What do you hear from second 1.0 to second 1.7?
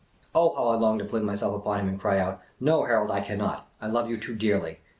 to fling myself